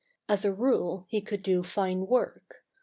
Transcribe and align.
As 0.27 0.43
a 0.43 0.51
rule 0.51 1.05
he 1.09 1.21
could 1.21 1.43
do 1.43 1.61
fine 1.61 2.07
work. 2.07 2.63